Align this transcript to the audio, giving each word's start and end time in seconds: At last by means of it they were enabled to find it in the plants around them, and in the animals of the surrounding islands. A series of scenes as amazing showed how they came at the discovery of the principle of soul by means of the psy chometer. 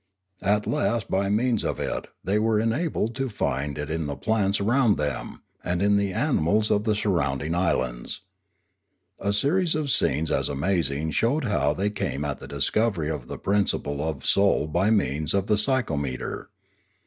At 0.41 0.65
last 0.65 1.11
by 1.11 1.29
means 1.29 1.63
of 1.63 1.79
it 1.79 2.07
they 2.23 2.39
were 2.39 2.59
enabled 2.59 3.13
to 3.17 3.29
find 3.29 3.77
it 3.77 3.91
in 3.91 4.07
the 4.07 4.15
plants 4.15 4.59
around 4.59 4.97
them, 4.97 5.43
and 5.63 5.79
in 5.79 5.95
the 5.95 6.11
animals 6.11 6.71
of 6.71 6.85
the 6.85 6.95
surrounding 6.95 7.53
islands. 7.53 8.21
A 9.19 9.31
series 9.31 9.75
of 9.75 9.91
scenes 9.91 10.31
as 10.31 10.49
amazing 10.49 11.11
showed 11.11 11.43
how 11.43 11.75
they 11.75 11.91
came 11.91 12.25
at 12.25 12.39
the 12.39 12.47
discovery 12.47 13.11
of 13.11 13.27
the 13.27 13.37
principle 13.37 14.01
of 14.01 14.25
soul 14.25 14.65
by 14.65 14.89
means 14.89 15.35
of 15.35 15.45
the 15.45 15.55
psy 15.55 15.83
chometer. 15.83 16.45